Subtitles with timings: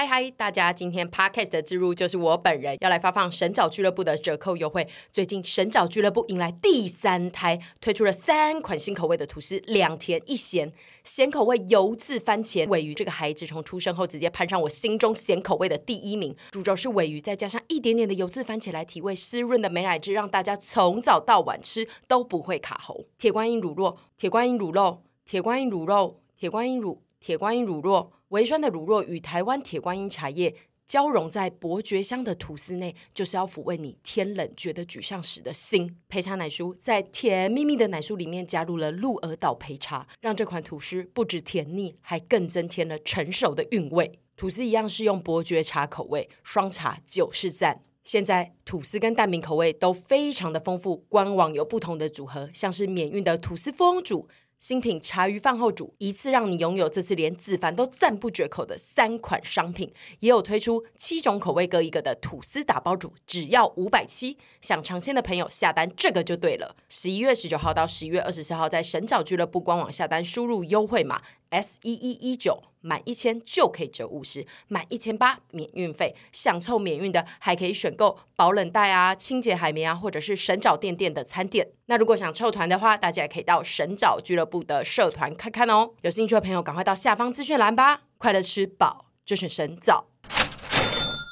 [0.00, 0.72] 嗨嗨，大家！
[0.72, 4.88] 今天 Podcast 的植入就是我本人要来发放神找俱乐部的折扣优惠。
[5.12, 10.72] 最近神找俱乐部迎来第三胎，推出了三款新口味的吐司，两甜一咸。
[11.04, 16.34] 咸口味油渍番茄鮪鱼，这个孩子从出生后直接攀上我心中咸口味的第一名。
[16.50, 23.04] 主轴是鮪鱼，再加上一点点的油渍番茄来提味，湿润的美乃滋让大家从早到晚吃都不会卡喉。
[23.18, 28.10] 铁观音乳酪，铁观音乳酪，铁观音乳酪，铁观音乳，铁观音乳酪。
[28.30, 30.54] 微酸的乳酪与台湾铁观音茶叶
[30.86, 35.96] 交融在伯爵香的吐司内，就是要抚慰你天冷觉得沮丧时的心。
[36.08, 44.18] 焙茶奶酥在甜蜜蜜的奶酥里面加入了鹿儿岛焙茶，让这款吐司不止甜腻，还更增添了成熟的韵味。
[44.36, 47.82] 吐司一样是用伯爵茶口味，双茶就是赞。
[48.02, 54.28] 现在吐司跟蛋饼口味都非常的丰富，官网有不同的组合，像是免运的吐司蜂窝煮。
[54.60, 64.36] 新品茶余饭后煮，一次让你拥有这次连子凡都赞不绝口的三款商品，也有推出七种口味各一个的吐司打包煮，只要五百七。
[64.60, 66.76] 想尝鲜的朋友下单这个就对了。
[66.90, 72.62] 十一月十九号到十一月二十四号，在神角俱乐部官网下单，输入优惠码 S 一一一九。
[72.80, 76.14] 满一千就可以折五十，满一千八免运费。
[76.32, 81.68] 想凑免运的，还可以选购保冷袋啊、清洁海绵啊，或者是神爪店店的餐垫。
[81.86, 85.90] 那如果想凑团的话，大家也可以到神爪俱乐部的社团看看哦。
[86.02, 88.02] 有兴趣的朋友，赶快到下方资讯栏吧。
[88.18, 90.04] 快乐吃饱就选神爪。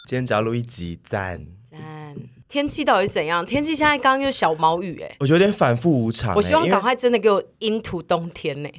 [0.08, 2.16] 今天只要录一集，赞赞。
[2.48, 3.44] 天气到底怎样？
[3.44, 6.34] 天气现在刚刚又小毛雨，哎，我觉得有点反复无常。
[6.34, 8.70] 我希望赶快真的给我 into 冬天呢。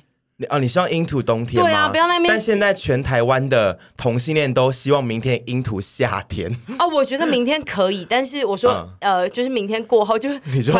[0.49, 1.69] 哦，你希望 into 冬天吗？
[1.69, 2.29] 对啊，不要那边。
[2.29, 6.49] 但现在全台湾的同性恋都希望明天 into 夏天。
[6.77, 10.73] 哦，我觉得明天可以，但是我说，嗯、呃，就是明天过后就 你说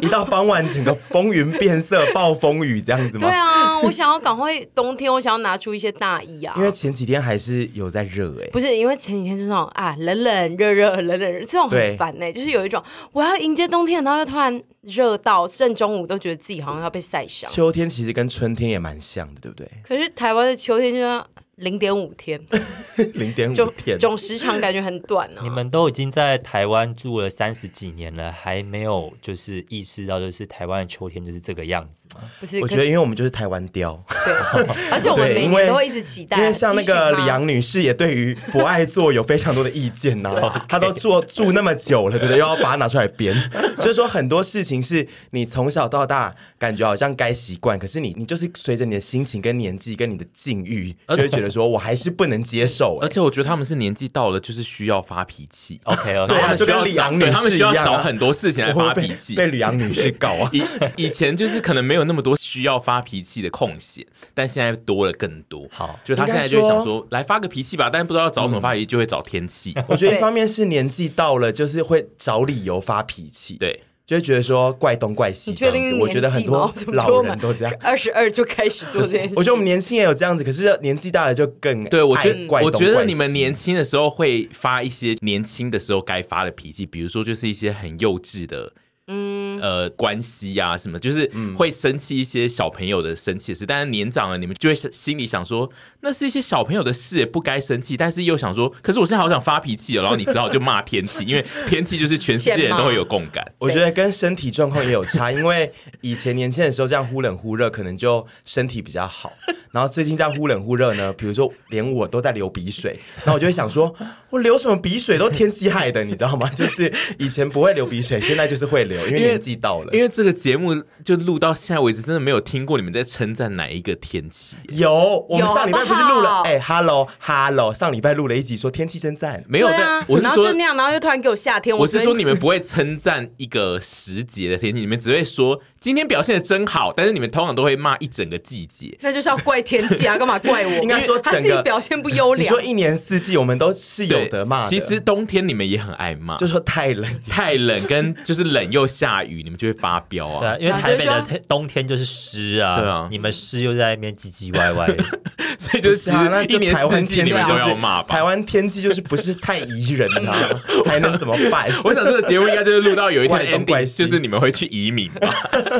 [0.00, 3.28] 一到傍晚，整个风云变色，暴风雨这样子吗？
[3.28, 6.54] 对啊，我想要赶快冬天，我想要拿出一些大衣啊。
[6.56, 8.50] 因为前几天还是有在热哎、欸。
[8.50, 12.82] 不是，因为前几天就是那种啊，冷冷热热，冷冷热，这种很烦哎、欸，就是有一种
[13.12, 14.62] 我要迎接冬天，然后又突然。
[14.86, 17.50] 热到正中午都觉得自己好像要被晒伤。
[17.50, 19.68] 秋天其实跟春天也蛮像的，对不对？
[19.82, 22.38] 可是台湾的秋天就要零点五天，
[23.14, 25.42] 零点五天，总时长感觉很短呢、啊。
[25.42, 32.20] 你们都已经在台湾住了三十几年了，还没有就是意识到，就是台湾的秋天就是这个样子吗？
[32.38, 34.34] 不是，我觉得因为我们就是台湾雕，对，
[34.92, 36.36] 而且我们每年都会一直期待。
[36.36, 42.36] 因为像那个李阳女士也对于博爱座有非常多的意见呐、 啊，她都住住那么久了，对不对？
[42.36, 43.34] 又要把它拿出来编，
[43.78, 51.45] 就是说很多事情是你从小到大感觉好像该习惯，可是你你就是随着你的心情跟年纪跟你的境遇，就会觉得。
[51.50, 55.80] 说我还是不能接受，而且我觉得他们是年纪到了，就是需要发脾气。
[55.84, 60.50] OK，哦，对啊，就跟李阳女士一样，他们需要找很多事情来发脾气，被李阳女士搞啊。
[60.54, 60.62] 以
[60.96, 65.66] 以前就是可能没有那么多需要发脾气的空闲，但现在多了更多。
[65.70, 69.74] 好，就他现在就想说来发个脾气吧，但是不知道找什么发脾气，就会找天气。
[69.88, 73.56] 我觉得一方面是年纪到了，就是会找理由发脾气。
[73.58, 73.82] 对。
[74.06, 79.34] 就会觉得说怪东怪西这样子，我觉得很多老人都这样，二十二就开始做这件事。
[79.36, 82.02] 我觉得我们年轻也有这样子，可是年纪大了就更对。
[82.02, 88.72] 我觉得我觉得你们年轻的时候会发一些年轻的时候该发的脾气，比如说就是一些很幼稚的。
[89.08, 95.70] 嗯，呃，关系啊，什么，就是会生气一些小朋友的生气的事，嗯、但是年长了，你们就会心里想说，
[96.00, 103.46] 那是一些小朋友的事，也不该生气，但是又想说，可是我现在好想发脾气哦，然后你只好就骂天气，因为天气就是全世界人都会有共感。
[103.60, 109.32] 我觉得跟身体状况也有差，因为以前年轻的时候这样忽冷忽热，可能就身体比较好，
[109.70, 113.94] 然后最近这样忽冷忽热呢，比如说连我都在流鼻水，然后我就会想说，
[114.30, 116.50] 我流什么鼻水都天气害的，你知道吗？
[116.50, 118.95] 就是以前不会流鼻水，现在就是会流。
[119.06, 124.56] 因为年纪到了，因为这个节目就录到现在为止，真的没有听过你们在称赞哪一个天气。
[124.70, 126.42] 有，我们上礼拜不是录了？
[126.44, 130.04] 哎，Hello Hello，上礼拜录了一集说天气真赞，没有的。
[130.08, 131.76] 我是说就那样，然后又突然给我夏天。
[131.76, 135.60] 我是说你们不会称赞一个时节的天气，你们只会说。
[135.86, 140.82] 今天表现的真好，但是你们通常都会骂一整个季节，那就是要怪天气啊，干嘛怪我？
[140.82, 142.44] 应该说整个他自己表现不优良。
[142.44, 144.68] 你说一年四季我们都是有得骂的。
[144.68, 150.40] 其实冬天你们也很爱骂，就说太冷，太冷跟就是冷又下雨，你们就会发飙啊。
[150.40, 154.88] 对啊，因为台北的冬天就是湿啊，对啊，你们湿又在那边唧唧歪歪，
[155.56, 158.08] 所以就是那一年四季你们都要骂吧。
[158.12, 160.34] 台湾天气就是不是太宜人啊，
[160.84, 161.70] 还能怎么办？
[161.84, 165.32] 我想这个节目应该就是录到有一天 ending，就是你们会去移民吧，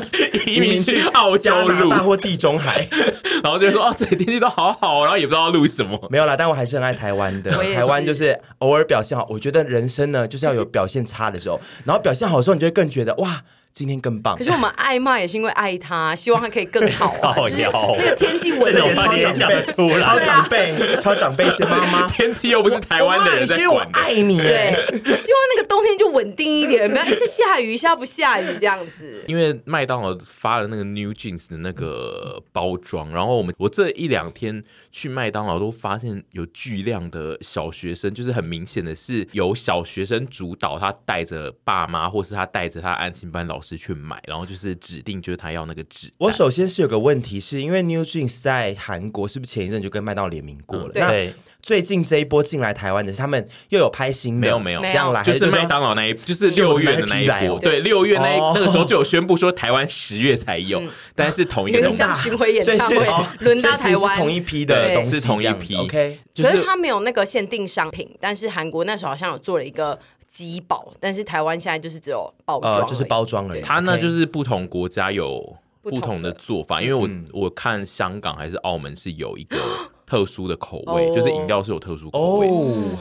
[0.47, 2.87] 移民去澳洲录，大或地中海，
[3.43, 5.99] 然后就说哦，这里天气都好好，然后也不知道要录什么。
[6.11, 7.51] 没有啦，但我还是很爱台湾的。
[7.75, 13.43] 台湾就是偶尔表现好，我觉得人生呢就是要有表现差的时候，然后表现好的时候，你就会更觉得哇。
[13.77, 14.35] 今天更棒。
[14.39, 17.35] 可是我们爱骂也是因为爱他，希望他可以更好啊。
[17.47, 22.09] 就是那个天气稳定，超长辈，超长辈，超长辈是妈妈。
[22.09, 23.71] 天气又不是台湾的人在管。
[23.71, 29.23] 我爱你，对，我希望那个冬天就稳定一点，不要一下下雨一下不下雨这样子。
[29.27, 43.66] 因为麦当劳发了那个 New Jeans 的那个包装，然后我们我这一两天去麦当劳都发现有巨量的小学生，就是很明显的是由小学生主导，他带着爸妈，或是他带着他安心班老师。
[43.67, 46.11] 是去买，然后就是指定，就是他要那个纸。
[46.19, 50.93] 我首先是有个问题，是因为 New Jeans 在韩国是不是前一阵就跟麦当劳联名过了？
[50.95, 51.35] 嗯、对。
[51.63, 60.81] 最近这一波进来台湾的是他们又有拍新的，没有没有这样来，就是麦当劳那一，就是六月的那一波，对，六月那那个时候就有宣布说台湾十月才有，
[61.17, 61.91] 但是同一个
[62.23, 63.05] 巡回演唱会
[63.41, 66.21] 轮到台湾，同一批的东西，是同一批，OK。
[66.37, 69.99] 可是他没有那个限定商品，但是韩国那时候好像有做了一个
[70.29, 73.61] 机保，但是台湾现在就是只有包装，就是包装而已。
[73.61, 79.59] 它呢就是不同国家有不同的做法，因为我我看香港还是澳门是有一个。
[80.07, 82.47] 特殊的口味，就是饮料是有特殊口味，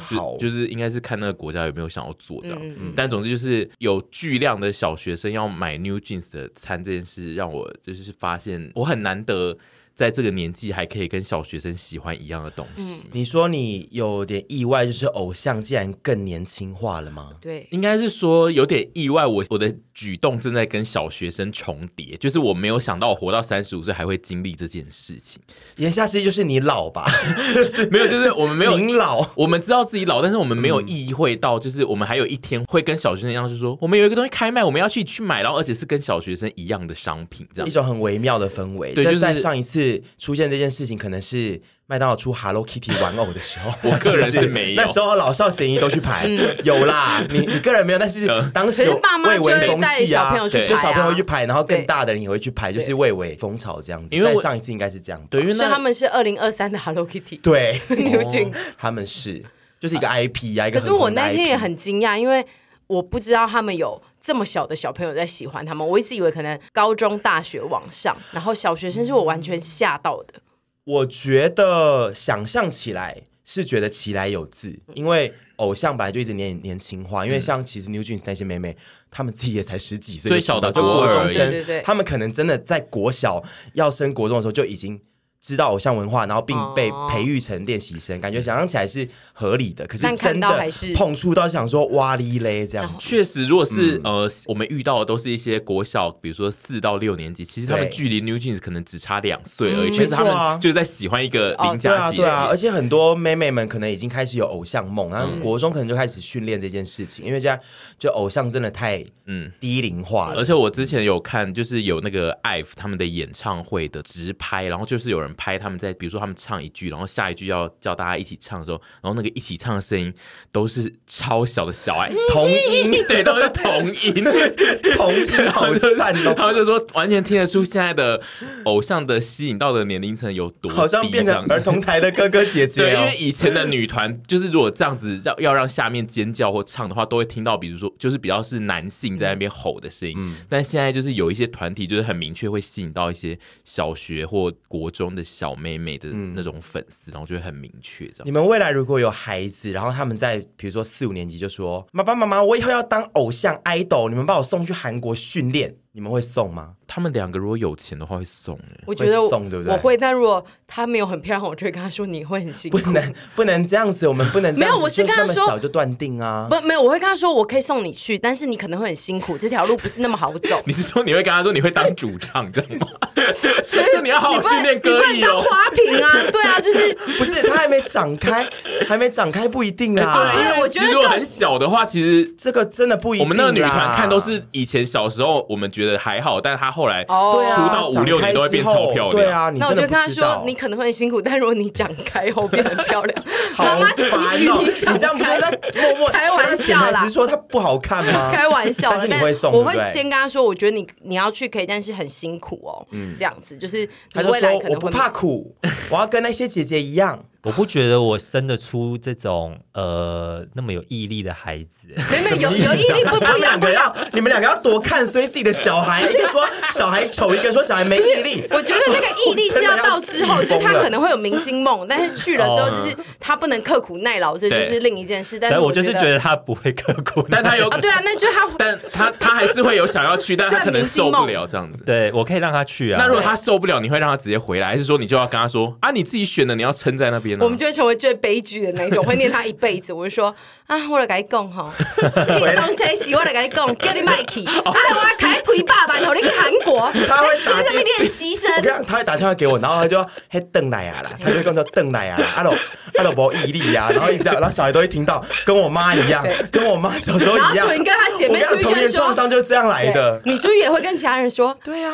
[0.09, 2.59] 就就是应该是看那个国家有没有想要做这样。
[2.95, 9.55] 但总之就是有巨量的小学生要买 New Jeans 的餐这件事，让我就是发现我很难得。
[9.95, 17.29] 在这个年纪还可以跟小学生喜欢一样的东西，嗯、你说你有点意外，就是偶像竟然更年轻化了吗？
[17.39, 19.25] 对，应该是说有点意外。
[19.25, 25.41] 我我的举动正在跟小学生重叠，就是我没有想到我活到三十五岁还会经历这件事情。
[25.77, 27.05] 言下之意就是你老吧？
[27.89, 38.93] 没有，就是我们 没有您老，我们知道自己老，但是我们没有意会到，就是我们还有一天会跟小学生一样，就是说我们有一个东西开卖，我们要去去买，然后而且是跟小学生一样的商品，这样一种很微妙的氛围。
[38.93, 39.84] 对，就是在上一次。
[40.17, 44.81] 出现这件事情，可能是麦当劳出 Hello Kitty 玩偶的时候， 我个人是没有。
[44.81, 46.27] 那时候老少咸宜都去排，
[46.63, 47.25] 有啦。
[47.29, 54.07] 你你个人没有，但是当时爸妈就会带小朋友去，就小朋友会去排，然后更大的人也会去排，就是蔚为风潮这样子。
[54.15, 59.43] 因为上一次应该是这样，对，因为他们是二零二三的 Hello Kitty，对， New Jeans，他们是
[59.79, 60.79] 就是一个 IP 啊，一个。
[60.79, 62.45] 可是我那天也很惊讶，因为
[62.87, 64.01] 我不知道他们有。
[64.25, 70.41] 这么小的小朋友在喜欢他们，我一直以为可能高中、大学往上，然后小学生是我完全吓到的。
[70.83, 78.75] 我觉得想象起来是觉得其来有自，因为偶像本来就一直年年轻化，因为像其实 New Jeans 那些妹妹，
[79.11, 83.43] 她们自己也才十几岁，最小的就国中生，对对对，他们可能真的在国小
[83.73, 84.99] 要升国中的时候就已经。
[85.45, 89.85] 知道偶像文化，然后并被培育成练习生，感觉想象起来是合理的。
[89.85, 90.47] 可是真的
[90.95, 92.95] 碰触到，想说哇哩嘞这样。
[92.97, 99.95] 确实，如果是呃，我们遇到的都是一些国小，比如说四到六年级，其实他们距离 New Jeans 可能只差两岁而已。
[99.95, 102.23] 确实，他们就是在喜欢一个邻家姐姐。
[102.23, 107.59] 对啊，而且很多妹妹们可能已经开始有偶像梦，然后国中可能就开始训练这件事情，因为这样
[107.99, 110.39] 就偶像真的太嗯低龄化了。
[110.39, 115.34] 而且我之前有看，就是有那个 IVE 他们的演唱会的直拍，然后就是有人。
[115.35, 120.13] 拍他们在，比如说他们唱一句，然后下一句要叫大家一起唱的时候，然后那个一起唱的声音
[120.51, 124.23] 都是超小的小爱， 同音， 对，都是同音，
[124.95, 126.33] 同音好赞哦！
[126.35, 128.21] 他们就说完全听得出现在的
[128.63, 132.81] 偶像的吸引到的年龄层有多低，好像变成儿童台的哥哥姐姐。
[132.81, 140.15] 对，因为以前的女团就是如果这样子要要让下面尖叫或唱的话，都会听到，比如说就是比较是男性在那边吼的声音。
[140.17, 145.24] 嗯，但现在就是有一些团体就是很明确会吸引到一些小学或国中的。
[145.25, 148.25] 小妹妹的那种粉丝，嗯、然后就会很明确这样。
[148.25, 156.71] 你们未来如果有孩子，然后他们在比如说四五年级就说：“爸爸妈妈，我以后要当偶像 idol，你们把我送去韩国训练。”你们会送吗？
[156.85, 158.59] 他们两个如果有钱的话会送。
[158.85, 159.73] 我觉得送对不对？
[159.73, 162.77] 我会，但如果他没有很漂亮，我就会跟他说你会很辛苦。
[162.77, 164.75] 不能不能这样子，我们不能这样子。
[164.75, 166.47] 没有，我是跟他说小就断定啊。
[166.49, 170.61] 不，没有，我会跟他说我可以送你去，但是你可能会很辛苦，这条路不是那么好走。
[170.67, 172.87] 你是说你会跟他说你会当主唱这样吗？
[174.03, 175.41] 你要好好训练歌艺哦。
[175.41, 178.47] 花瓶啊，对啊，就是 不是它还没长开，
[178.87, 180.13] 还没长开不一定啊。
[180.13, 183.25] 对，因为我觉得如果很小的话，其实这个真的不一定。
[183.25, 189.11] 我们那个女团看都是以前小时候我们觉得还好，但是他后来哦，出道五六年都会变超漂亮。
[189.11, 193.23] 对啊，那我就跟他说，你可能会很辛苦，但如果你长开后变很漂亮，
[193.57, 194.03] 妈妈期
[194.37, 194.93] 许你长开。
[194.93, 197.01] 你这样不是在默默开玩笑啦？
[197.01, 198.31] 只是说他不好看吗？
[198.33, 202.87] 开玩笑，但是你会送，我会先跟他说，我觉得你你要去可以，但是很辛苦哦。
[202.91, 205.55] 嗯，这样子就是你未来可能会我不怕苦，
[205.89, 207.23] 我要跟那些姐姐一样。
[207.45, 211.84] 我不觉得我生得出这种呃那么有毅力的孩子。
[212.11, 218.45] 没没有有毅力不不一样，不要你们两个要多看衰自己的小孩，一个说小孩丑，一个说小孩没毅力。
[218.51, 225.39] 我觉得那个毅力是要到之后， 就是他可能会有明星梦，但是去了之后就是他不能刻苦耐劳，这就是另一件事。
[225.39, 231.83] 但是我就是觉得他不会刻苦，但他有啊，对啊，那就他，但他他还是会有想要去，但他可能受不了这样子。
[231.85, 232.97] 对我可以让他去啊。
[232.99, 237.45] 那如果他受不了，你会让他直接回来，还是说你就要跟他说啊，你自己选的，你要撑在那边呢？
[237.45, 239.93] 我们就会成为最悲剧的那种，会念他一辈子。
[239.93, 240.33] 我就说
[240.67, 241.71] 啊，我来跟你讲哈，
[242.39, 248.49] 你当车时我来跟你讲， 叫你麦去，哎，我来开几百万，让你去韩国，他会打上面练习生。
[248.57, 252.53] 我跟你讲，他会打电话给我，然后他就说嘿邓奶啊啦， 他就会跟我说邓奶啊，阿罗
[252.97, 257.67] 阿罗伯毅力呀，然后一直然后小孩都会听到，跟我妈一样，跟我妈小时候一样。
[257.67, 260.21] 然跟他姐妹出去童年创伤就这样来的。
[260.25, 261.93] 你出去也会跟其他人说，对啊。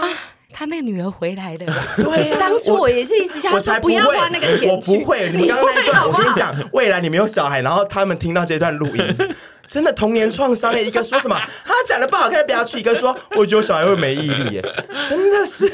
[0.54, 5.32] 他那个女儿回来了，对，当初我也是一直叫他说不要花那个钱，我不会。
[5.32, 9.18] 你刚刚那段，我跟你讲，未来你没有小孩，然后他们听到这段录音，
[9.72, 10.78] 真的童年创伤。
[10.78, 12.78] 一个说什么， 他长得不好看，不要去。
[12.78, 14.62] 一个说，我觉得小孩会没毅力，耶，
[15.08, 15.70] 真的是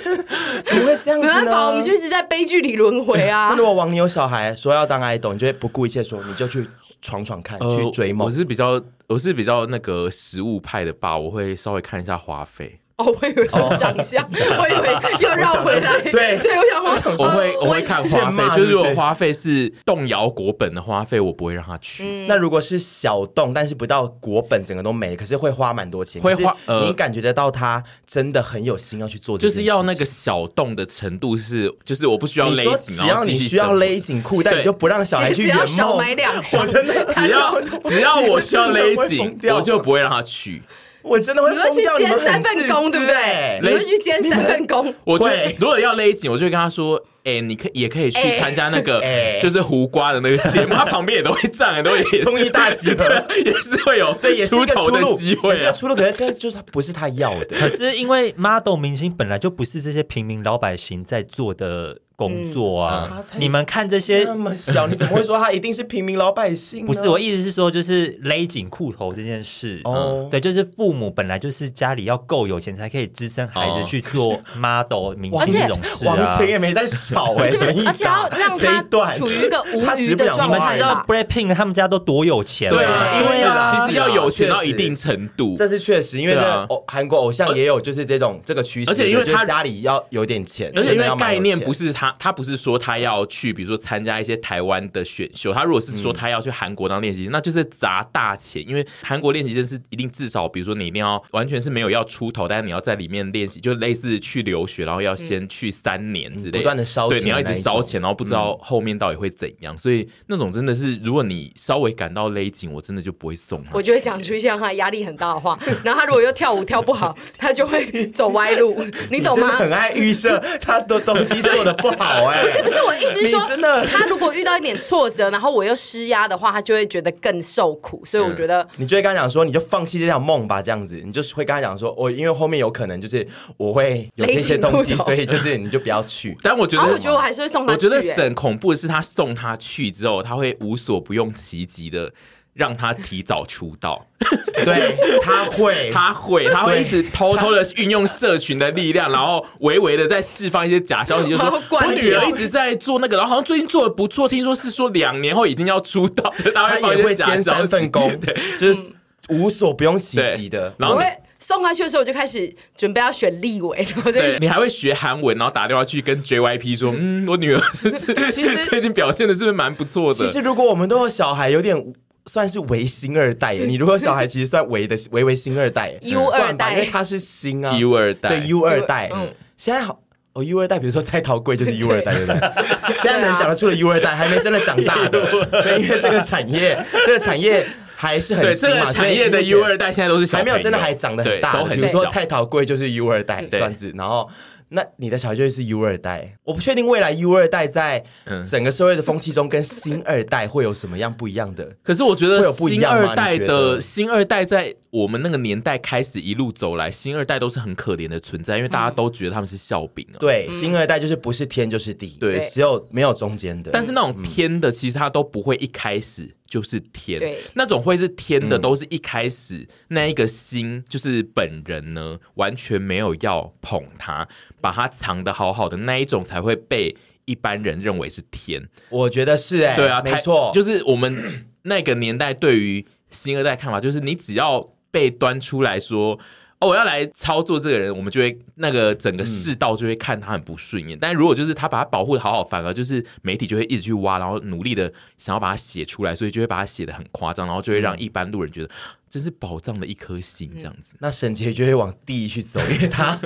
[0.65, 1.39] 怎么会这样子呢？
[1.39, 3.53] 没办法，我们就一直在悲剧里轮回啊。
[3.57, 6.67] 如果王你有小孩，说要当爱豆，你就会不顾一切说，你就去
[7.01, 8.27] 闯闯看，去追梦。
[8.27, 12.79] 我是比较，我是比较那个实物派的吧，我会稍微看一下花费。
[12.97, 14.27] 哦，我以为是长相，
[14.59, 14.89] 我以为
[15.19, 16.01] 又绕回来。
[16.01, 22.25] 对对，我想说，我会我会看花费，就是如果花费是动摇国本的花费，我不会让他去。
[22.27, 26.55] 那如果是小动，但是不到国本，整个都没，可是会花蛮多钱，会花。
[26.81, 35.99] 你感觉得到他真的很有心要去做，就是要那个小动的程度是，就是我不需要勒紧，只要你需要勒紧裤带，你就不让小孩去圆梦。
[35.99, 40.63] 买两双，我真的只要只要我需要勒紧， 我就不会让他去。
[41.07, 43.59] 我真的会，你会去兼三份工，对不对？
[43.61, 44.93] 你会去兼三份工。
[45.03, 45.25] 我就，
[45.59, 49.01] 如果要勒紧，我就会跟他说：“哎，你可也可以去参加那个，
[49.41, 53.05] 就是胡瓜的那个节目， 他旁边也都会站，都也是综艺大集合，
[53.45, 55.71] 也是会有对出头的机会啊。
[55.71, 57.57] 出路可能但就是他不是他要的。
[57.57, 63.23] 可是因为 model 明星本来就不是这些平民老百姓在做的。”工作啊！
[63.37, 66.83] 你们看这些那么小， 你怎么会说他一定是平民老百姓？
[66.83, 69.79] 不是，我意思是说，就是勒紧裤头这件事。
[69.83, 76.15] 哦，对，就是父母本来就是家里要够有钱，才可以支撑孩子去做 model 明星这种事啊。
[76.15, 77.87] 王钱也没在少哎，什么意思？
[77.87, 80.57] 而且要让他处于一个无余的状态。
[80.57, 82.71] 你们知道 BLACKPINK 他们家都多有钱？
[82.71, 83.37] 对啊，因为
[83.85, 86.17] 其实要有钱到一定程度，这是确实。
[86.19, 86.35] 因为
[86.69, 92.97] 偶韩国偶像也有就是这种这个趋势，而且因为他家里要有点钱，而且因为概念不是他，他不是说他。
[92.97, 95.53] 要去，比如说参加一些台湾的选秀。
[95.53, 98.67] 他如果是说他要去韩国当练习生，嗯、那就是砸大钱。
[98.67, 109.75] 因为韩国练习生是一定至少，比如说你一定要完全是没有要出头，但是你要在里面练习，就类似去留学，然后要先去三年之类，不断的烧钱，对，你要一直烧钱，然后不知道后面到底会怎样。
[109.75, 113.69] 嗯、所以那种真的是，如果你稍微感到勒紧，我真的就不会送他。
[113.73, 118.75] 我就会讲出一些让他压力很大的话，然后他如果又跳舞跳不好，他就会走歪路，
[119.11, 119.49] 你懂吗？
[119.49, 123.47] 很爱预设他的东西做的不好哎、欸，不是不是，我意思是说。
[123.47, 128.03] 真的，他如果遇到一点挫折，然后我又施压的话，他就会觉得更受苦。
[128.05, 133.25] 所以我觉得，你就会跟他讲说，你就放弃这条梦吧，这样子，你就是会跟他讲说，我因为后面有可能就是
[133.57, 136.37] 我会有这些东西，所以就是你就不要去。
[136.43, 137.85] 但我觉得，我觉得我还是会送他去。
[137.87, 142.11] 我觉得很恐怖的是，他送他去之后，他会无所不用其极的。
[142.57, 144.05] 让他提早出道，
[144.65, 158.81] 对，他会， 他会，他会一直偷偷的运用社群的力量，然后微微的在释放一些假消息，就说我女儿一直在做那个，然后好像最近做的不错，听说是说两年后一定要出道， 他也会兼三份工，对，就是
[159.29, 160.73] 无所不用其极的。
[160.79, 161.05] 然后我会
[161.37, 167.91] 送他去的时候，我就开始准备要选立委，然后对，你还会学韩文，然后打电话去跟 JYP 说，嗯，我女儿是
[168.31, 170.25] 其实最近表现的是不是蛮不错的？
[170.25, 171.93] 其实如果我们都有小孩，有点。
[172.27, 179.99] 算是唯星二代耶， 你如果小孩其实算唯的唯唯星二代， U 二代，因为他是星啊，U 二代，对 U 二代，嗯，现在好
[180.33, 182.39] 哦，U 二代，比如说蔡桃贵就是 U 二代，对不对？
[183.01, 187.65] 现在能讲得出的 U 二代，还没真的长大的，因为这个产业，这个产业
[187.95, 194.29] 还是很新嘛，产业的 U 二代现在都是还没有真的还长得很大，比如说蔡桃贵就是 U 二代算是，然后。
[194.69, 196.37] 那你的小孩就会是 U 二代。
[196.43, 198.03] 我不确定未来 U 二代在
[198.45, 201.75] 整个社会的风气中跟新二代会有什么样不一样的。
[201.81, 210.17] 可是我觉得新二代的新二代在我们那个年代开始一路走来，新二代都是很可怜的存在，因为大家都觉得他们是笑柄啊。
[210.19, 213.71] 对，新二代就是不是天就是地，对，只有没有中间的。
[213.71, 217.21] 但是那种偏的，其实他都不会一开始就是天，
[217.53, 224.27] 那种会是天的，都是一开始那一个心就是本人呢，完全没有要捧他。
[224.59, 231.23] 把他藏得好好的那一种才会被一般人认为是天，我觉得是哎、欸，对啊，没错，就是我们
[231.63, 236.19] 那个年代对于新二代看法，就是你只要被端出来说。
[236.59, 240.97] 哦，我要来操作这个人，我们就会那个整个世道就会看他很不顺眼。
[240.97, 248.69] 嗯、但如果就是他把他保护的好好，反而就是媒体就会一直去挖，然后努力的想要把它写出来，所以就会把它写的很夸张，然后就会让一般路人觉得
[249.07, 250.93] 真是宝藏的一颗心这样子。
[250.93, 253.19] 嗯、那沈杰就会往地狱去走，因为他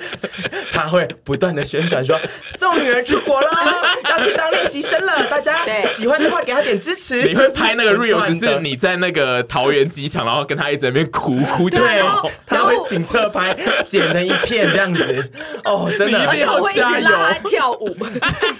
[0.71, 2.19] 他会不断的宣传说
[2.59, 3.49] 送女儿出国了，
[4.09, 7.23] 要去当练习生了，大家喜欢的话给他点支持。
[7.23, 11.79] 你会拍那个 reels 是你在那个桃园机场，然后跟他一直在那边哭哭，对，
[12.45, 15.31] 他会请侧拍剪成一片这样子，
[15.65, 17.95] 哦，真的，而且我会一起拉他跳舞，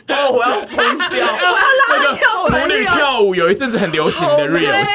[0.10, 4.88] 哦，我要疯掉，我要拉他跳舞，舞女跳舞有一阵子很流行的 reels，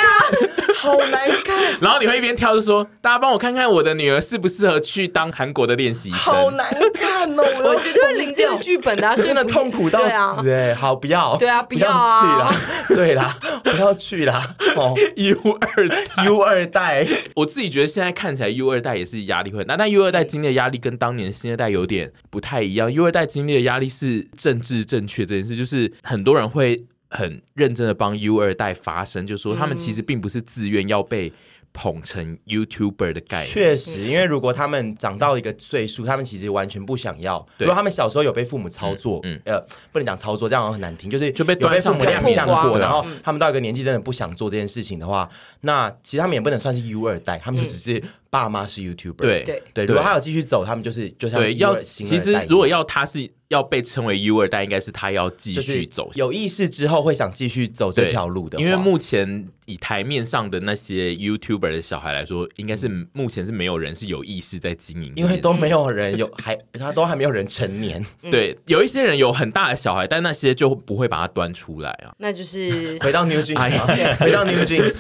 [0.77, 1.57] 好难看。
[1.81, 10.01] 然后你会一边跳就说：“大家帮我看看我的女儿适不适合去当韩国的练习生。”好难看哦，我绝对会领这个剧本的，真的痛苦到
[10.39, 10.75] 死哎！
[10.75, 12.55] 好，不要，对啊，不要去啦，
[12.89, 14.55] 对啦，不要去啦。
[14.77, 22.93] 哦，U 二 U 二代，我自己觉得现在看起来 U 二代也是压力会很大，但 U 二代经历的压力跟当年新二代有点不太一样。
[22.93, 26.85] U 二代经历的压力是政治正确这件事，就是很多人会
[27.17, 31.33] 很认真的帮 U 二代发声，就说他们其实并不是自愿要被。
[31.79, 37.47] 捧成 YouTuber 的概念，确实，因为如果他们长到一个岁数，他们其实完全不想要。
[37.59, 39.61] 如果他们小时候有被父母操作，嗯，呃，
[39.93, 45.29] 不能讲操作，这样很难听，就是就被有被父母亮相过，然后他们到一个年纪真的不想做这件事情的话，
[45.61, 49.17] 那其实他们也不能算是 U 二代，他们就只是爸妈是 YouTuber。
[49.17, 53.31] 对对对，如果他有继续走，他们就是就像对要其实如果要他是。
[53.49, 58.59] 要被称为 U 二代，应该是他要继续走，有意识之后会想继续走这条路的。
[58.59, 68.05] 因为目前以台面上的那些 YouTuber 的小孩来说，应该是目前是没有人是有意识在经营，因为都没有人有还他都还没有人成年。
[68.33, 72.11] 对，有一些人有很大的小孩，但那些就不会把它端出来啊。
[72.19, 74.97] 那就是回到 New Jeans，回到 New Jeans，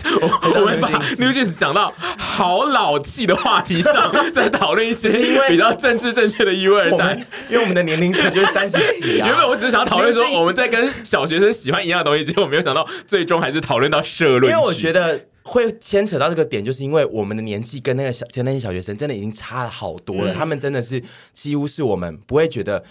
[0.60, 5.08] 我们把 New Jeans 讲到好老气的话题上，在讨论一些
[5.48, 7.14] 比较政治正确的 U 二代，
[7.48, 8.26] 因为我们的年龄层。
[8.34, 9.28] 就是三十几啊！
[9.28, 14.52] 原本我只是想讨论说，我们在跟小学生喜欢一样的东西，结果没有想到最终还是讨论到社论。
[14.52, 20.34] 因为我觉得会牵扯到这个点，就是因为我们的年纪跟那个小跟那些小学生真的已经差了好多了。
[20.34, 21.00] 他们真的是
[21.32, 22.82] 几乎是我们不会觉得。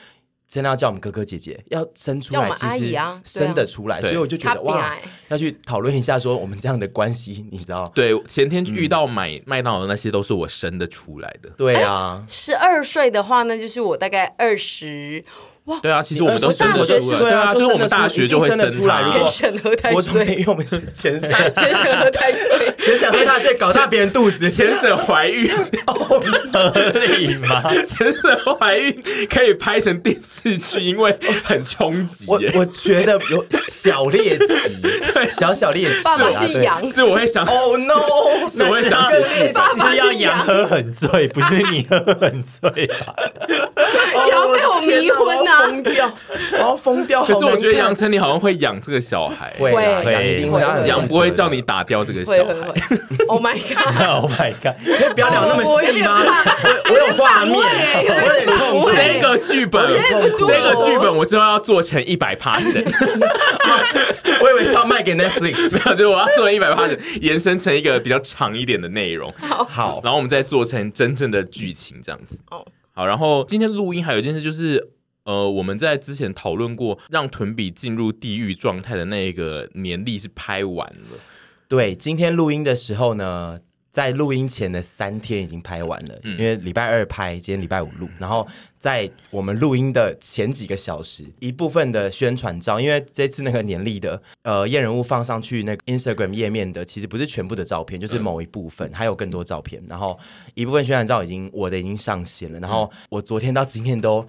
[0.48, 4.96] 真的要叫我们哥哥姐姐，要生出来，其实生得出来，所以我就觉得哇，
[5.28, 7.92] 要去讨论一下，说我们这样的关系，你知道？
[7.96, 11.50] 对，前天遇到买麦当劳的那些，都是我生得出来的。
[11.58, 15.24] 对啊，十二岁的话，呢就是我大概二十。
[15.66, 19.02] 哇，对啊，其实我们都生得出来，对啊，就是我们大学就会生出来。
[19.02, 25.52] 前审核太岁，因为我们是前审， 前审核太醉，前审核太醉搞大别人肚子，前审怀孕，
[25.88, 26.72] 合
[27.18, 27.64] 理吗？
[27.90, 32.26] 前审怀孕可以拍成电视剧，因为很冲击。
[32.28, 34.48] 我我觉得有小猎奇，
[35.14, 36.04] 对，小小猎奇。
[36.04, 43.16] 爸爸是羊，是我会想，Oh no，是我会想，是要羊喝很醉，不是你喝很醉吧？
[44.30, 45.55] 羊被我迷昏了。
[45.64, 46.12] 疯掉，
[46.52, 47.24] 然后疯掉。
[47.26, 52.56] 可是我觉得杨丞琳好像会养这个小孩，会，杨一定会，杨不会叫你打掉这个小孩。
[53.28, 54.76] Oh my god！Oh my god！
[55.16, 56.22] 不要聊那么细吗？
[56.86, 58.94] 我有画面，我有点痛。
[58.94, 59.82] 这个剧本，
[60.48, 62.84] 这个剧本，我之后要做成一百 passion。
[64.42, 69.34] 我以为是要卖给 Netflix，就是我要做成一百 passion，延伸成一个比较长一点的内容。
[69.68, 72.38] 好，然后我们再做成真正的剧情，这样子。
[72.52, 72.64] 哦
[72.94, 74.92] 好，然后今天录音还有一件事就是。
[75.26, 81.20] 呃，我们在之前讨论过，让屯比进入地狱状态的那个年历是拍完了。
[81.68, 83.60] 对，今天录音的时候呢，
[83.90, 100.20] 在录音前的三天已经拍完了，嗯、因为礼拜二拍，今天礼拜五录，然后在我们录音的前几个小时，一部分的宣传照，因为这次那个年历的呃验人物放上去那个 Instagram 页面的，其实不是全部的照片，就是某一部分，嗯、还有更多照片，然后
[100.54, 104.28] 一部分宣传照已经我的已经上线了，然后我昨天到今天都。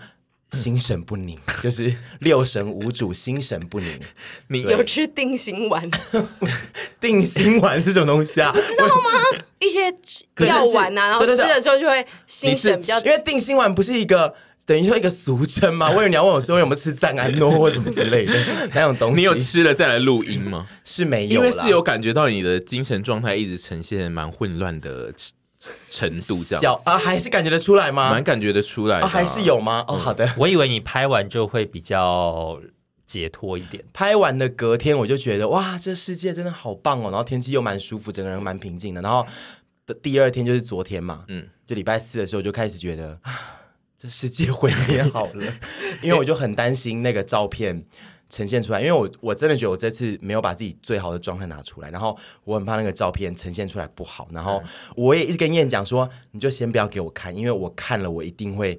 [0.53, 3.89] 心神不宁， 就是六神无主，心神不宁。
[4.49, 5.91] 你有吃定心丸？
[7.01, 8.53] 定心丸是什么东西啊？
[8.53, 9.11] 不知道吗？
[9.59, 9.93] 一些
[10.47, 12.99] 药丸啊，然后吃了之后就会心神比较。
[13.01, 15.91] 因为定心丸不是一个等于说一个俗称嘛。
[15.91, 18.35] 我以为你要问我说有没有吃赞安诺或什么之类的
[18.73, 19.17] 那种东西。
[19.17, 20.67] 你有吃了再来录音吗？
[20.85, 25.13] 是没有，因为是有感觉到你的精神状态一直呈现蛮混乱的
[25.91, 28.11] 程度，这样小啊，还是感觉得出来吗？
[28.11, 29.85] 蛮感觉得出来，哦，还是有吗？
[29.89, 32.61] 哦，好的，我以为你拍完就会比较
[33.05, 33.85] 解脱一点。
[33.93, 39.03] 拍完的隔天我就觉得哇，这世界真的好棒哦，然后天气又蛮舒服，整个人蛮平静的。
[39.03, 39.27] 然后
[39.87, 43.19] 的第二天就是昨天嘛，嗯，就礼拜四的时候就开始觉得。
[43.99, 45.55] 这世界毁灭好了，
[46.03, 47.83] 因为我就很担心那个照片
[48.29, 54.63] 呈现出来，因为我我真的觉得我这次没有把自己最好的状态拿出来，然后我很怕那个照片呈现出来不好，然后
[54.97, 58.79] 我也一直跟燕讲说，你就先不要给我看，因为我看了我一定会，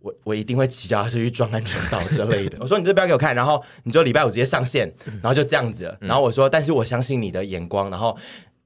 [0.00, 2.56] 我我一定会骑脚踏车去撞安全岛之类的。
[2.62, 5.98] 我说你这不要给我看，然后你就礼拜五直接上线，然后就这样子了。
[6.00, 8.16] 然后我说，但是我相信你的眼光，然后。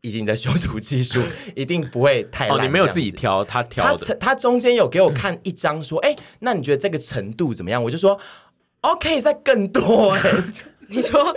[0.05, 1.23] 以及你的修图技术
[1.55, 2.59] 一定不会太烂。
[2.59, 4.05] 哦，你没有自己挑，他挑的。
[4.05, 8.19] 他他中间有给我看一张，说：“哎、欸，那你觉得这个程度怎么样？”我就说
[8.83, 10.11] ：“OK，再更多。
[10.15, 10.21] ”哎，
[10.89, 11.35] 你说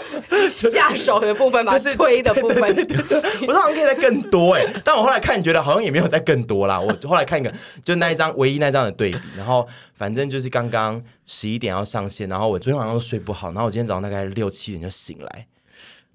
[0.49, 1.77] 下手的部分嘛？
[1.77, 2.75] 就是推的部分。
[2.75, 6.77] 对对对对我说好像可以再更多哎，但我后来看，觉得好像也没有再更多啦。
[6.77, 7.49] 我后来看一个，
[7.83, 15.47] 就那一张唯一那张的对比，然后反正就是刚刚十一点要上线，然后我昨天晚上都睡不好，然后我今天早上大概六七点就醒来。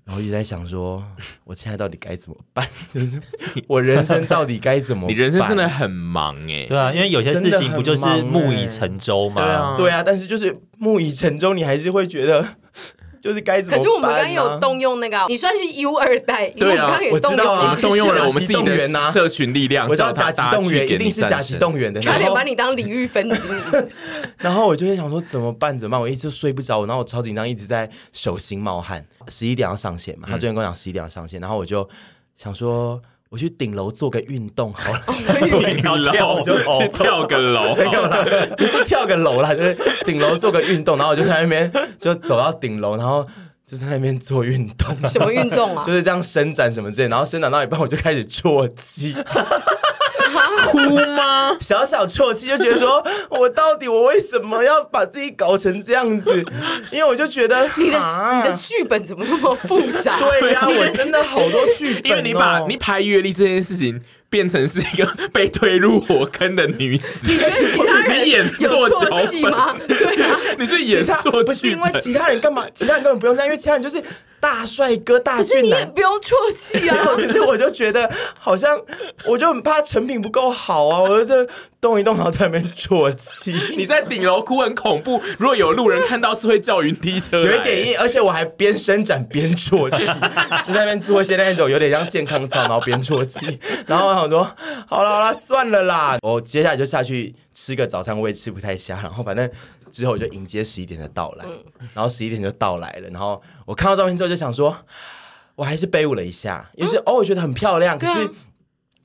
[0.05, 1.05] 然后一直在想说，
[1.45, 2.67] 我现在到底该怎么办？
[2.93, 3.21] 就是
[3.69, 5.15] 我人生到底该怎么办？
[5.15, 9.43] 你人生真的很忙哎，对啊，因为有些事情不就是木已成舟吗？
[9.43, 12.45] 对啊，对啊，但是就是木已成舟，你还是会觉得。
[13.21, 13.79] 就是该怎么办？
[13.79, 23.49] 可是我们刚刚有动用那个，你算是 U 二代，对啊，我知道啊，动用了我们自己的社群力量，我知道甲级动员一定是甲级动员的，差点把你当领域分级。
[24.39, 25.79] 然后我就在想说怎么办？
[25.79, 26.01] 怎么办？
[26.01, 29.05] 我一直睡不着，然后我超紧张，一直在手心冒汗。
[29.29, 30.27] 十一点要上线嘛？
[30.27, 31.89] 他昨天跟我讲十一点要上线，然后我就
[32.37, 33.01] 想说。
[33.31, 38.25] 我去顶楼做个运动好了，顶楼就去跳个楼，没有啦，
[38.59, 43.25] 不是跳个楼啦，就是顶楼做个运动，然后我就在那边就走到顶楼，然后
[43.65, 45.09] 就在那边做运动。
[45.09, 45.85] 什么运动啊？
[45.87, 49.15] 就是这样伸展什么之类，然后伸展到一半我就开始啜泣。
[50.71, 50.79] 哭
[51.17, 51.57] 吗？
[51.61, 56.45] 小小啜泣，就觉得说， 我到底我为什么要把自己搞成这样子？
[56.91, 60.19] 因为我就觉得你的、啊、你的剧本怎么那么复杂？
[60.41, 64.01] 对呀、啊，我真的好多剧本、哦，因为你把你排阅历这件事情。
[64.31, 69.01] 变成是一个被推入火坑的女子，你觉得其他人演错脚
[69.43, 69.75] 本吗？
[69.89, 72.65] 对啊，你是演错，不是因为其他人干嘛？
[72.73, 74.01] 其他人根本不用这样，因为其他人就是
[74.41, 76.97] 大帅哥、大俊男，你也不用啜泣啊。
[77.17, 78.79] 可是我就觉得好像，
[79.27, 81.49] 我就很怕成品不够好啊，我就这
[81.81, 83.55] 动一动，然后在那边啜泣。
[83.77, 90.05] 你在顶楼哭很恐怖，如果有路人看到是会叫云梯车，有一点硬，而且我还边伸展边啜泣，
[90.63, 94.11] 就在那边做一些那种有点像健康操，然后边啜泣，然后。
[94.11, 94.43] 我想说
[94.89, 96.19] 好了好了，算了啦。
[96.23, 98.99] 我接下来就下去吃个早餐，我也吃不太下。
[99.01, 99.49] 然后反正
[99.91, 101.45] 之后我就迎接十一点的到来，
[101.95, 103.09] 然后十一点就到来了。
[103.11, 104.77] 然后我看到照片之后就想说，
[105.57, 108.31] 我还是背舞了一下，也是哦，我觉得很漂亮，可是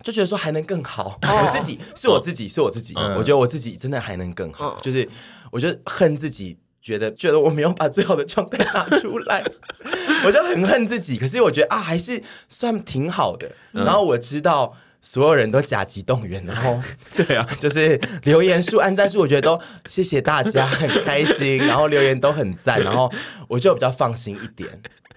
[0.03, 1.19] 就觉得说还能更好。
[1.21, 4.79] 我自己是我自己是我自己，我觉得我自己真的还能更好。
[4.81, 5.07] 就是
[5.51, 9.43] 我就恨自己，觉得觉得我没有把最好的状态拿出来，
[10.25, 11.17] 我就很恨自己。
[11.17, 13.51] 可是我觉得啊，还是算挺好的。
[13.71, 14.75] 然后我知道。
[15.07, 16.81] 所有人都甲级动员，然后
[17.15, 23.09] 对啊，就是留言数、按赞数，我觉得都谢谢大家，很开心， 然后留言都很赞，然后
[23.47, 24.67] 我就比较放心一点，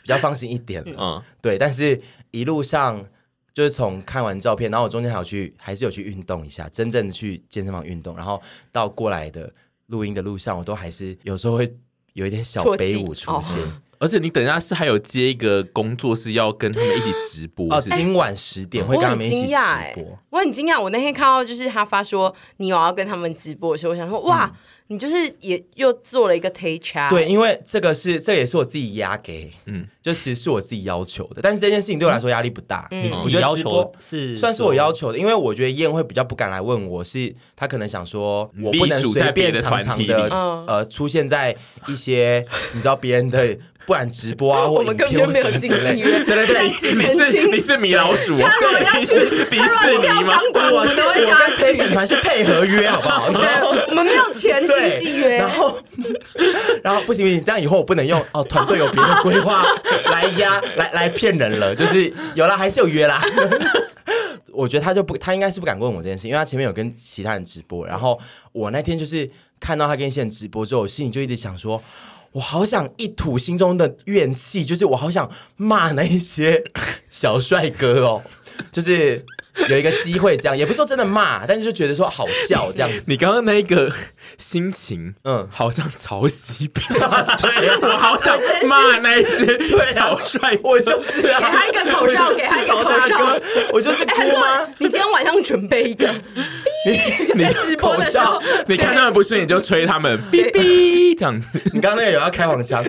[0.02, 0.94] 比较放心一点了。
[0.98, 1.98] 嗯，对，但是
[2.32, 3.02] 一路上
[3.54, 9.50] 就是从看完照片，然后我中间还有去，还是有去运动一下，真正的去健身房运动，然后到过来的
[9.86, 11.66] 录音的路上，我都还是有时候会
[12.12, 13.58] 有一点小悲舞出现。
[13.98, 17.74] 而且你等一下是还有接一个工作，是要跟他们一起直播。
[17.74, 19.54] 哦，今晚十点会跟他们一起直
[19.94, 20.18] 播。
[20.30, 24.50] 我很惊讶，我那天看到就是他发说你有要跟他们直播的时候，我想说哇。
[24.52, 24.56] 嗯
[24.90, 40.28] 你就是也又做了一个 take chat，对，因为这个是这、也是我自己压给，嗯，就其实是我自己要求的，但是这件事情对我来说压力不大，嗯，我觉得直播是算是我要求的，因为我觉得燕会比较不敢来问我是，是他可能想说我不能随便常常的
[40.66, 41.54] 呃出现在
[41.86, 43.56] 一些 你知道别人的。
[43.86, 46.22] 不然直播啊， 我们根本就没有经纪约。
[46.22, 50.38] 对对对，你是你是米老鼠，他如果要去迪士尼吗？
[50.52, 53.30] 我们都会叫他陪审团是配合约，好不好？
[53.32, 53.40] 对，
[53.88, 55.38] 我们没有全经纪约。
[55.38, 55.78] 然后，
[56.84, 59.64] 然后不行不行，这样以后我不能用哦，团队有别的规划
[60.10, 61.74] 来呀来来骗人了。
[61.74, 63.22] 就是有了还是有约啦。
[64.52, 67.86] 我觉得他就不，他应该是不敢问我这件事，因为他前面有跟其他人直播。
[67.86, 68.18] 然后
[68.52, 69.30] 我那天就是
[69.60, 71.82] 看到他跟一些人直播之后，我心里就一直想说。
[72.32, 76.62] 我好想一吐心中的怨气，就是我好想骂那一些
[77.08, 78.22] 小帅哥哦，
[78.70, 79.24] 就是
[79.68, 83.02] 有一个机会这样，也不是说真的骂，但是就觉得说好笑这样子。
[83.06, 83.92] 你刚刚那一个
[84.36, 89.58] 心情，嗯，好像曹西边，对，我好想骂那些
[89.94, 93.40] 小帅，我就是给他一个口罩，给他一个口罩，
[93.72, 94.66] 我就是哭吗？
[94.78, 96.06] 你今天晚上准备一个，
[97.34, 101.48] 你在直播的时候，你看他们不顺眼就吹他们，哔哔这样子。
[101.74, 102.84] 你刚刚那个有要开黄腔，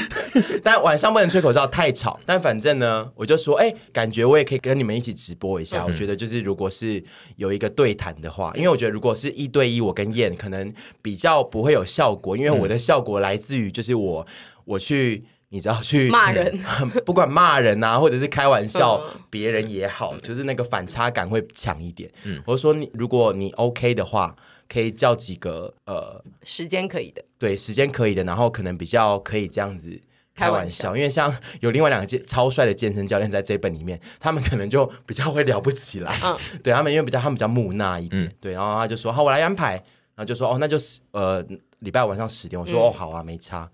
[0.62, 2.18] 但晚上不能吹口哨太吵。
[2.26, 6.18] 但反正呢，我就说，哎，感觉我也可以跟你们一起直播一下，我觉得。
[6.18, 7.02] 就是，如果是
[7.36, 14.26] 有一个对谈的话，因为我觉得如果是一对一，我跟燕可能比较不会有效果，因为我的效果来自于就是我
[14.64, 16.58] 我去，你只要去骂人，
[17.06, 22.10] 不管骂人啊，或者是开玩笑别人也好，就是那个反差感会强一点。
[22.24, 24.34] 嗯，我说你如果你 OK 的话，
[24.68, 30.00] 可以叫几个呃时间可以的，对，时间可以的，然后可能比较可以这样子。
[30.34, 36.16] 开玩笑，因为像有另外两个健超帅的健身教练在这本里面，他们可能就比较会聊不起来。
[36.22, 38.22] 嗯， 对他们，因为比较他们比较木讷一点。
[38.22, 39.72] 嗯、对，然后他就说：“好，我来安排。”
[40.14, 41.44] 然后就说：“哦，那就是呃，
[41.80, 43.68] 礼拜晚上十点。”我说：“嗯、哦，好啊，没差。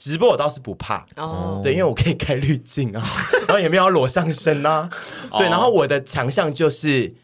[0.00, 1.06] 直播我倒是不怕。
[1.16, 3.02] 哦，对，因为我可以开滤镜啊，
[3.46, 4.90] 然后也没有裸上身啊。
[5.38, 7.14] 对，然后我的强项就是。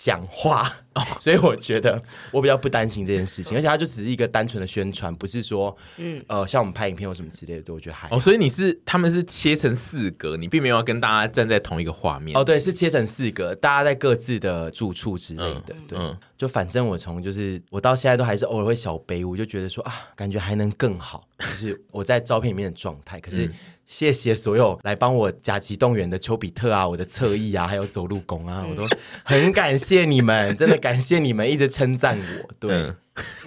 [0.00, 0.66] 讲话，
[1.20, 8.16] 所以我觉得我比较不担心这件事情，而且它就只是一个单纯的宣传，不是说，嗯，呃，像我们拍影片或什么之类的，我觉得还好。
[8.16, 12.34] 哦，所以你是他们是切成四格，你并没有要跟大家站在同一个画面。
[12.34, 23.50] 哦，对，是切成四格，大家在各自的住处之类的，嗯、对，嗯、就反正我从就是我到现在都还是偶尔会小悲，我就觉得说啊，感觉还能更好，就是我在照片里面的状态，可是。
[23.90, 28.86] 嗯谢谢所有来帮我甲级动员的丘比特啊，我的侧翼啊，还有走路工啊，我都
[29.24, 32.50] 很感谢你们，真的感谢你们一直称赞我。
[32.60, 32.96] 对，嗯、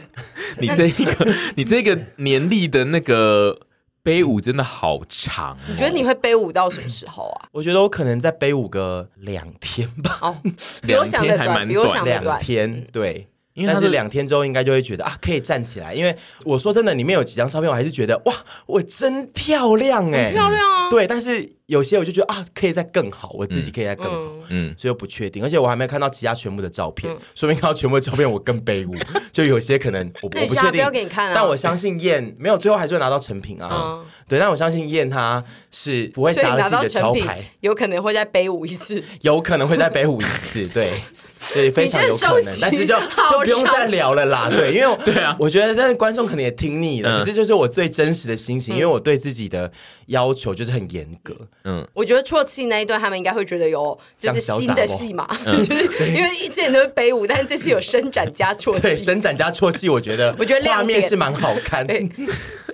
[0.59, 3.57] 你这一个 你这个年历的那个
[4.03, 7.47] 背舞真的好长，哦，你觉得你会背舞到什么时候啊？
[7.53, 10.19] 我觉得我可能再背舞个两天吧。
[10.21, 10.37] 哦，
[10.85, 12.37] 比我想的短，比我想的短。
[12.37, 13.27] 两天，对。
[13.53, 15.93] 因为但是两天之后应该就会觉得啊，可以站起来。
[15.93, 18.33] 因为我说真的，里面有几张照片，我还是觉得哇，
[18.65, 20.89] 我真漂亮哎，漂亮啊。
[20.89, 25.43] 对，但是有些我就觉得啊，可以再更好，我自己可以再更好，嗯，所以我不确定。
[25.43, 28.99] 而且我还没看到其他全部的照片，说明看到全部的照片我更卑微。
[29.31, 31.31] 就有些可能我我不确定，给你看。
[31.33, 33.99] 但我相信燕没有，最后还是会拿到成品啊。
[34.27, 40.91] 对，但我相信燕她是不会砸了自己的招牌，有可能会再背舞一次，有可能会再背舞一次，对。
[41.53, 44.49] 对，非常有可能，但是就就不用再聊了啦。
[44.53, 47.19] 对，因为对啊，我觉得这观众可能也听腻了。
[47.19, 49.71] 可是就是我最真实的心情，因为我对自己的
[50.07, 51.35] 要求就是很严格。
[51.63, 55.83] 嗯，我觉得啜泣那一段他们应该会觉得有就是新的戏嘛，就是
[56.15, 58.81] 因为之前都是背舞，但是这次有伸展加啜泣。
[58.81, 61.93] 对，伸展加啜泣，我觉得 我觉得画面是蛮好看的。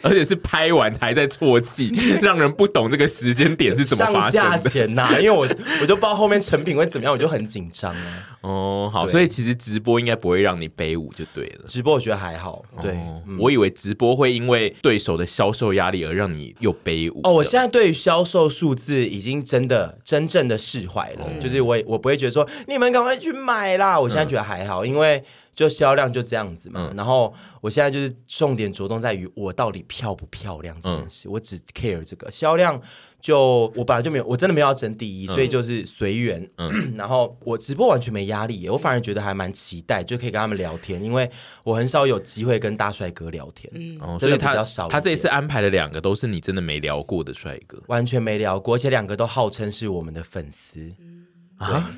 [0.02, 4.50] 而且是拍完还在啜泣，让人不懂这个时间点是怎么发生的。
[4.50, 5.42] 上架前呐、啊，因为我
[5.82, 8.30] 我就不知道后面成品会怎么样，我就很紧张啊。
[8.40, 8.59] 哦，
[8.92, 11.66] 好，对所以其实直播应该不会让你背舞就对了。
[11.66, 17.20] 直播我觉得还好，对，哦嗯、我以为直播会因为对手的销售压力而让你又背舞。
[17.24, 25.24] 哦，我现在对于销售数字已经真的真正的释怀了，嗯、就是我我不会觉得说你们赶快去买啦，我现在觉得还好，嗯、因为。
[25.60, 32.32] 就销量就这样子嘛，嗯、然后我现在就是重点着重在于我到底漂不漂亮这件事，嗯、我只 care 这个。
[32.32, 32.82] 销量。
[33.22, 36.50] 就我本来就没有，我真的没有要争第一，嗯、所以就是随缘。
[36.56, 41.30] 嗯、 然后我直播完全没压力，我反而觉得还蛮期待，就可以跟他们聊天，因为
[41.66, 44.88] 我很少有机会跟大帅哥聊天，嗯，真的比较少。
[44.88, 51.92] 他这一次安排的两个都是你真的没聊过的帅哥，完全没聊过，而且两个都号称是我们的粉丝，嗯、啊。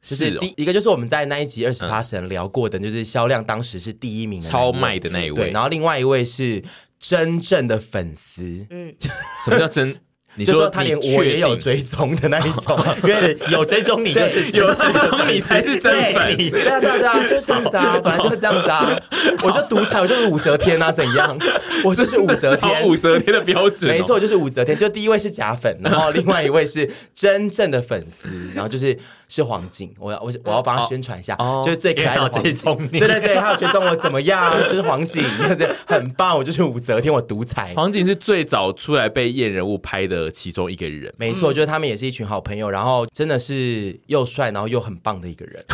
[0.00, 6.62] 就是第一个就是我们在那一集二十八神聊过的，就是销量当时是第一名的超卖的那一位，对，然后另外一位是
[7.00, 8.94] 真正的粉丝，嗯，
[9.44, 9.96] 什么叫真？
[10.38, 19.00] 你就说他连我也有追踪的那一种， 因为有追踪你就是有追踪你才是真粉，对啊对啊对啊，就是这样子啊，本来就是这样子啊，
[19.42, 21.34] 我就独裁，我就是武则天啊，怎样？
[21.82, 24.76] 我就是武则天，武则天的标准，没错，就是武则天。
[24.76, 28.98] 就第一位是假粉，然后另外一位是真正的粉丝，然后就是。
[29.28, 32.88] 是黄景，我要我我要帮他宣传一下，哦、就是最可爱的黄景。
[32.90, 34.52] 对对对，他有追踪我怎么样？
[34.68, 36.36] 就是黄景，就是很棒。
[36.36, 37.72] 我就是武则天，我独裁。
[37.74, 45.64] 黄景是最早出来被验人物拍的其中一个人，没错，就是他们也是一群好朋友，然后真的是又帅，然后又很棒的一个人。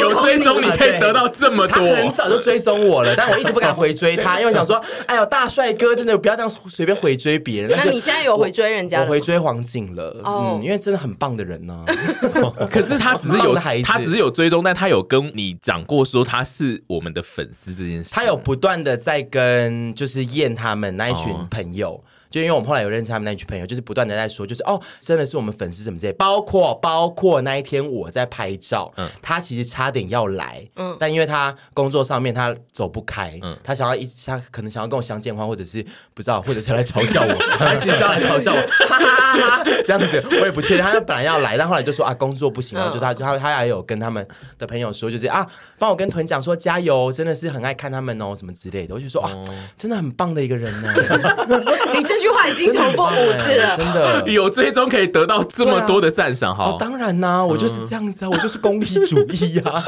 [0.00, 7.76] 有追踪你可以得到这么多，他很早就追踪我了，但我一直不敢回追他，因为想说， 哎呦，大帅哥真的不要这样随便回追别人。
[7.76, 9.02] 那你现在有回追人家？
[9.02, 11.84] 我回追黄景了，嗯，因为真的很棒的人呢。
[12.70, 18.10] 可是他只是有他只是有追踪，但他有跟你讲过说他是我们的粉丝这件事。
[18.14, 44.26] 他有不断的在跟就是验他们那一群朋友，就因为我们后来有认识他们那群朋友，就是不断的在说，就是哦，真的是我们粉丝什么之类，包括包括那一天我在拍照，嗯，他其实差点要来，嗯，但因为他工作上面他走不开，嗯，他想要一他可能想要跟我相见欢，或者是不知道，或者是来嘲笑我， 他其实是要来嘲笑我， 哈哈哈哈，这样子我也不确定，他本来要来，但后来就说啊工作不行，然后就他就他他也有跟他们
[44.58, 45.46] 的朋友说，就是啊
[45.78, 49.32] 帮我跟屯讲说加油，真的是很爱看他们哦什么之类的，我就说啊
[49.76, 50.92] 真的很棒的一个人呢。
[51.94, 59.84] 你这句话已经重复五次了，真的有追踪可以得到这么多的赞赏，哈、啊哦，当然啦、啊，我就是这样子啊，嗯、我就是功利主义呀、啊，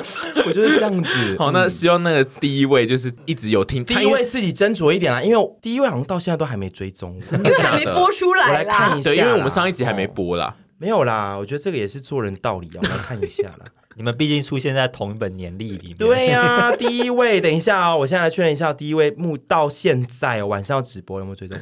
[0.47, 1.37] 我就是这样子。
[1.39, 8.49] 好，那希望那个第一位就是一直有听，第一位自己斟酌一点啦，因为第一位好像到现在都还没追踪，因为 还没播出来啦。
[8.49, 11.37] 我来看一下，对，因为我们上一集还没播啦，哦、没有啦。
[11.37, 13.65] 我觉得这个也是做人道理啊，我来看一下啦。
[13.97, 16.73] 你们毕竟出现在同一本年历里面，对呀、啊。
[16.79, 21.59] 第一位，等一下哦，我现在来确认一下，第一位目到现在、哦、晚上要直播有没有追踪？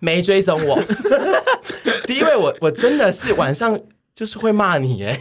[0.00, 0.82] 没追踪我。
[2.06, 3.78] 第一位我，我我真的是晚上
[4.14, 5.18] 就是会骂你哎，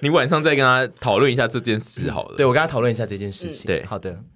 [0.00, 2.36] 你晚上再跟他讨论一下这件事好了。
[2.36, 3.66] 对，我跟他讨论一下这件事情。
[3.66, 4.18] 嗯、对，好的。